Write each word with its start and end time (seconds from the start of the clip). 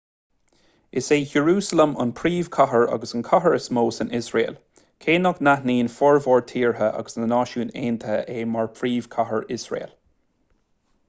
is 0.99 1.09
é 1.15 1.17
iarúsailéim 1.33 1.91
an 2.05 2.13
phríomhchathair 2.19 2.87
agus 2.95 3.13
an 3.19 3.25
chathair 3.27 3.57
is 3.57 3.67
mó 3.79 3.83
san 3.97 4.09
iosrael 4.19 4.57
cé 5.05 5.19
nach 5.27 5.43
n-aithníonn 5.45 5.93
formhór 5.97 6.43
tíortha 6.53 6.89
agus 7.03 7.19
na 7.21 7.29
náisiúin 7.35 7.75
aontaithe 7.85 8.27
é 8.39 8.41
mar 8.57 8.67
phríomhchathair 8.81 9.47
iosrael 9.59 9.97